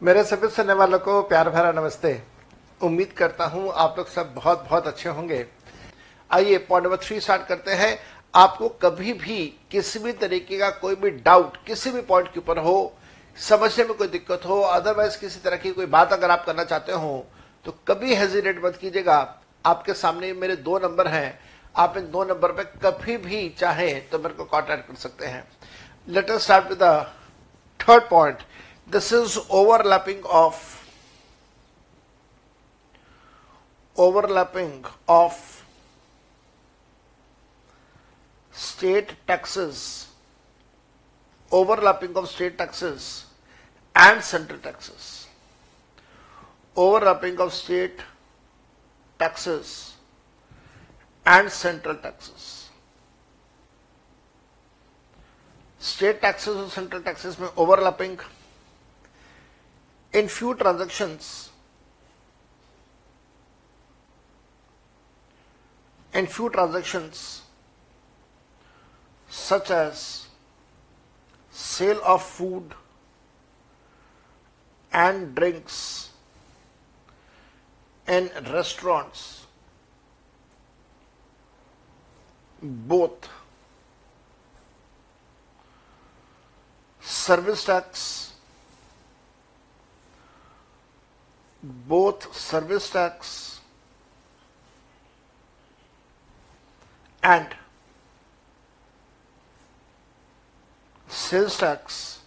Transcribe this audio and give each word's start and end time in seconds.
मेरे 0.00 0.22
सभी 0.24 0.48
सुनने 0.48 0.72
वालों 0.72 0.98
को 0.98 1.20
प्यार 1.22 1.48
भरा 1.50 1.70
नमस्ते। 1.72 2.10
उम्मीद 2.80 3.12
करता 3.12 3.44
हूँ 3.44 3.70
आप 3.74 3.94
लोग 3.98 4.08
सब 4.08 4.32
बहुत 4.34 4.64
बहुत 4.64 4.86
अच्छे 4.86 5.08
होंगे। 5.08 5.44
आइए 6.30 6.58
पॉइंट 6.58 6.84
नंबर 6.84 6.96
थ्री 6.96 7.20
स्टार्ट 7.20 7.46
करते 7.46 7.74
हैं। 7.74 7.98
आपको 8.34 8.68
कभी 8.82 9.12
भी 9.14 9.38
किसी 9.70 9.98
भी 9.98 10.12
तरीके 10.14 10.58
का 10.58 10.68
कोई 10.72 10.94
भी 10.94 11.10
डाउट 11.10 11.56
किसी 11.66 11.90
भी 11.90 12.00
पॉइंट 12.02 12.32
के 12.32 12.40
ऊपर 12.40 12.58
हो, 12.58 12.92
समझने 13.36 13.84
में 13.84 13.94
कोई 13.94 14.08
दिक्कत 14.08 14.42
हो 14.46 14.60
अदरवाइज़ 14.60 15.18
किसी 15.20 15.40
तरह 15.40 15.56
की 15.56 15.72
कोई 15.72 15.86
बात 15.86 16.12
अगर 16.12 16.30
आप 16.30 16.44
करना 16.46 16.64
चाहते 16.64 16.92
हो 16.94 17.26
तो 17.64 17.74
कभी 17.88 18.14
हेजिटेट 18.14 18.64
मत 18.64 18.76
कीजिएगा। 18.76 19.18
आपके 19.64 19.94
सामने 19.94 20.32
मेरे 20.34 20.56
दो 20.58 20.78
नंबर 20.78 21.08
हैं। 21.08 21.38
आप 21.74 21.96
इन 21.96 22.10
दो 22.10 22.24
नंबर 22.24 22.52
पर 22.52 22.64
कभी 22.84 23.16
भी 23.18 23.48
चाहे 23.58 23.92
तो 24.02 24.18
मेरे 24.18 24.34
को 24.34 24.44
कॉन्टेक्ट 24.46 24.88
कर 24.88 24.96
सकते 24.98 25.26
हैं। 25.26 25.46
Letter 26.08 26.38
start 26.38 26.68
with 26.68 26.82
the 26.82 27.06
third 27.80 28.08
point 28.10 28.42
this 28.91 29.11
is 29.13 29.37
overlapping 29.61 30.25
of 30.43 30.81
overlapping 33.95 34.85
of 35.07 35.63
state 38.51 39.15
taxes 39.27 40.07
overlapping 41.51 42.15
of 42.15 42.29
state 42.29 42.57
taxes 42.57 43.25
and 43.95 44.23
central 44.23 44.59
taxes 44.59 45.27
overlapping 46.75 47.37
of 47.39 47.53
state 47.53 47.99
taxes 49.19 49.93
and 51.25 51.51
central 51.51 51.95
taxes 51.95 52.69
state 55.79 56.21
taxes 56.21 56.55
और 56.55 56.69
central 56.69 57.03
taxes 57.03 57.39
में 57.39 57.49
overlapping 57.49 58.17
in 60.16 60.28
few 60.28 60.54
transactions. 60.54 61.50
In 66.14 66.26
few 66.26 66.48
transactions 66.48 67.42
such 69.28 69.70
as 69.70 70.26
sale 71.50 72.00
of 72.02 72.22
food 72.22 72.72
and 74.92 75.34
drinks 75.34 76.10
in 78.08 78.30
restaurants 78.50 79.46
both 82.62 83.28
service 87.00 87.64
tax 87.64 88.25
both 91.88 92.34
service 92.36 92.88
tax 92.90 93.60
and 97.22 97.46
sales 101.08 101.58
tax 101.58 102.20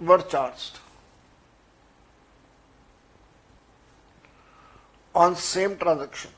were 0.00 0.22
charged 0.22 0.78
on 5.14 5.34
same 5.36 5.76
transaction 5.76 6.30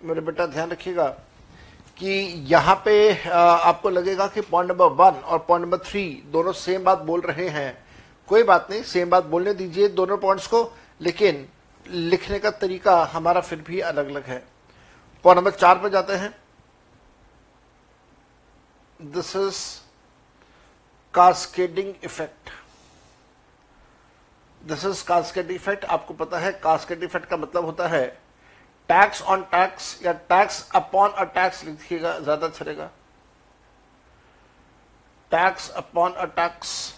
मेरे 0.00 0.20
बेटा 0.20 0.46
ध्यान 0.46 0.70
रखिएगा 0.70 1.08
कि 1.98 2.10
यहाँ 2.50 2.74
पे 2.84 2.94
आपको 3.32 3.90
लगेगा 3.90 4.26
कि 4.28 4.40
पॉइंट 4.40 4.70
नंबर 4.70 4.88
वन 4.96 5.20
और 5.20 5.38
पॉइंट 5.48 5.64
नंबर 5.64 5.78
थ्री 5.84 6.02
दोनों 6.32 6.52
सेम 6.52 6.84
बात 6.84 6.98
बोल 7.10 7.20
रहे 7.20 7.48
हैं 7.48 7.85
कोई 8.28 8.42
बात 8.42 8.70
नहीं 8.70 8.82
सेम 8.84 9.10
बात 9.10 9.24
बोलने 9.24 9.52
दीजिए 9.54 9.88
दोनों 9.90 10.16
पॉइंट्स 10.18 10.46
को, 10.46 10.72
लेकिन 11.00 11.46
लिखने 11.86 12.38
का 12.38 12.50
तरीका 12.52 13.02
हमारा 13.12 13.40
फिर 13.40 13.60
भी 13.66 13.80
अलग 13.82 14.08
अलग 14.10 14.24
है। 14.24 14.42
पॉइंट 15.24 15.38
नंबर 15.38 15.50
चार 15.52 15.78
पर 15.78 15.88
जाते 15.88 16.12
हैं। 16.14 16.34
This 19.00 19.34
is 19.36 19.58
cascading 21.14 21.94
effect 22.04 22.50
this 24.62 24.84
is 24.84 25.04
cascading 25.06 25.56
effect 25.56 25.84
आपको 25.86 26.14
पता 26.14 26.38
है 26.38 26.52
कास्केडिंग 26.62 27.04
इफ़ेक्ट 27.04 27.28
का 27.28 27.36
मतलब 27.36 27.64
होता 27.64 27.88
है 27.88 28.06
टैक्स 28.88 29.22
ऑन 29.22 29.42
टैक्स 29.52 29.98
या 30.02 30.12
टैक्स 30.12 30.68
अपॉन 30.74 31.10
अ 31.10 31.24
टैक्स 31.24 31.64
लिखिएगा, 31.64 32.18
ज़्यादा 32.18 32.46
अच्छा 32.46 32.64
रहेगा। 32.64 32.90
Tax 35.32 35.70
upon 35.76 36.12
a 36.12 36.24
tax 36.36 36.94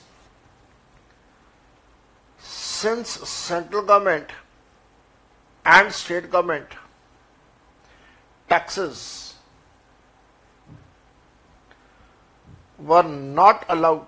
since 2.78 3.20
central 3.30 3.80
government 3.82 4.32
and 5.66 5.94
state 5.94 6.30
government 6.30 6.68
taxes 8.50 9.36
were 12.80 13.04
not 13.04 13.66
allowed 13.70 14.06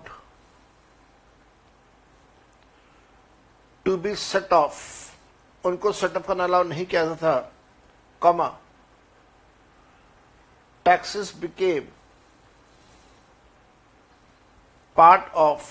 to 3.86 3.96
be 3.96 4.14
set 4.14 4.52
off 4.52 4.84
उनको 5.64 5.92
सेट 5.92 6.16
ऑफ 6.16 6.26
करना 6.26 6.44
अलाउ 6.44 6.62
नहीं 6.64 6.84
किया 6.86 7.04
जाता 7.04 7.16
था 7.22 7.50
comma 8.22 8.46
taxes 10.86 11.34
became 11.40 11.86
part 14.96 15.32
of 15.46 15.64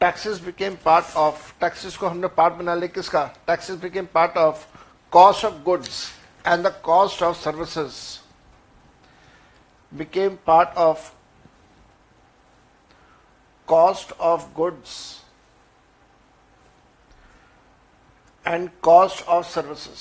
taxes 0.00 0.40
became 0.40 0.74
part 0.84 1.16
of 1.16 1.52
taxes 1.60 1.96
को 1.96 2.06
हमने 2.06 2.28
part 2.36 2.54
बना 2.54 2.74
लिया 2.74 2.94
किसका 2.94 3.24
taxes 3.46 3.78
became 3.80 4.06
part 4.14 4.36
of 4.38 4.66
cost 5.12 5.44
of 5.44 5.62
goods 5.64 6.02
and 6.44 6.66
the 6.66 6.72
cost 6.84 7.22
of 7.22 7.36
services 7.36 7.94
became 9.92 10.36
part 10.46 10.76
of 10.78 11.12
cost 13.68 14.12
of 14.22 14.48
goods 14.56 14.96
and 18.44 18.68
cost 18.82 19.26
of 19.28 19.46
services 19.46 20.00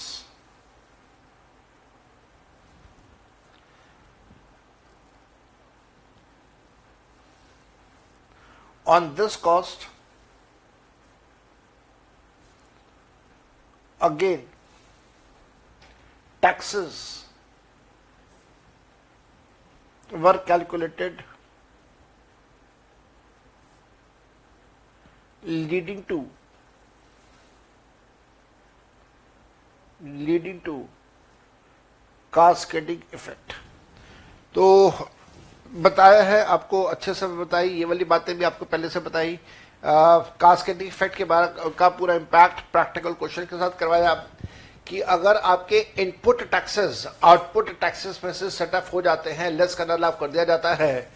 On 8.97 9.15
this 9.21 9.37
cost 9.37 9.87
again 14.09 14.43
taxes 16.47 17.01
were 20.27 20.39
calculated 20.51 21.23
leading 25.45 26.03
to 26.05 26.19
leading 30.03 30.61
to 30.63 30.89
cascading 32.33 33.03
effect. 33.13 33.55
तो 34.55 34.65
बताया 35.73 36.23
है, 36.23 36.45
आपको 36.45 36.83
अच्छे 36.83 37.15
से 37.15 37.27
बताई, 37.27 37.69
ये 37.69 37.85
वाली 37.85 38.05
बातें 38.05 38.37
भी 38.39 38.45
आपको 38.45 38.65
पहले 38.65 38.89
से 38.89 39.01
बताई। 39.01 39.39
कास्केटिंग 39.83 40.89
इफ़ेक्ट 40.89 41.17
के 41.17 41.25
बारे 41.25 41.71
का 41.79 41.89
पूरा 41.91 42.15
इम्पैक्ट 42.15 42.61
प्रैक्टिकल 42.73 43.13
क्वेश्चन 43.13 43.45
के 43.45 43.57
साथ 43.57 43.79
करवाया। 43.79 44.15
कि 44.87 45.01
अगर 45.13 45.37
आपके 45.37 45.79
इनपुट 45.99 46.43
टैक्सेस 46.51 47.07
आउटपुट 47.25 47.69
टैक्सेस 47.81 48.21
में 48.25 48.33
से 48.33 48.49
सेटअप 48.51 48.87
हो 48.93 49.03
जाते 49.03 49.31
हैं 49.31 49.51
लेस 49.51 49.75
करना 49.75 49.97
लाभ 49.97 50.17
कर 50.21 50.29
दिया 50.29 50.45
जाता 50.45 50.73
है 50.75 51.11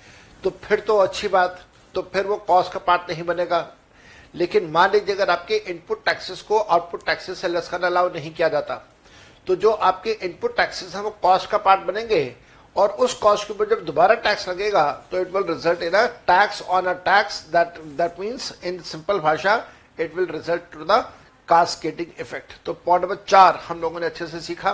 तो 0.44 0.50
फिर 0.64 0.80
तो 0.80 0.96
अच्छी 0.96 1.28
बात 1.28 1.60
तो 1.94 2.02
फिर 2.12 2.26
वो 2.26 2.36
कॉस्ट 2.48 2.72
का 2.72 2.78
पार्ट 2.78 3.10
नहीं 3.10 3.22
बनेगा। 3.22 3.66
लेकिन 4.34 4.70
मान 4.70 4.90
लीजिए 4.92 5.14
अगर 5.14 5.30
आपके 5.30 5.56
इनपुट 5.56 6.04
टैक्सेस 6.04 6.42
को 6.42 6.58
आउटपुट 6.58 7.04
टैक्सेस 7.06 7.40
से 7.40 7.48
लेस 7.48 7.68
करना 7.68 7.86
अलाउ 7.86 8.12
नहीं 8.14 8.34
किया 8.34 8.48
जाता 8.48 8.74
तो 9.46 9.56
जो 9.56 9.70
आपके 9.70 10.12
इनपुट 10.12 10.56
टैक्सेस 10.56 10.94
है, 10.94 11.02
वो 11.02 11.10
कॉस्ट 11.22 11.50
का 11.50 11.58
पार्ट 11.58 11.80
बनेंगे। 11.82 12.24
और 12.76 12.88
उस 13.04 13.14
कॉस्ट 13.20 13.46
के 13.46 13.52
ऊपर 13.52 13.68
जब 13.70 13.84
दोबारा 13.84 14.14
टैक्स 14.26 14.48
लगेगा 14.48 14.90
तो 15.10 15.20
it 15.20 15.32
will 15.34 15.44
result 15.48 15.82
in 15.82 15.92
a 15.92 16.06
tax 16.28 16.62
on 16.62 16.86
a 16.86 16.92
tax 17.08 17.40
that 17.52 17.78
that 17.98 18.20
means 18.20 18.52
in 18.64 18.80
simple 18.82 19.18
भाषा 19.20 19.56
it 20.00 20.14
will 20.16 20.26
result 20.30 20.72
to 20.72 20.84
the 20.84 21.04
cascading 21.48 22.20
effect 22.20 22.52
तो 22.66 22.72
पॉइंट 22.72 23.04
नंबर 23.04 23.16
चार, 23.28 23.56
हम 23.68 23.80
लोगों 23.80 24.00
ने 24.00 24.06
अच्छे 24.06 24.26
से 24.26 24.40
सीखा। 24.40 24.72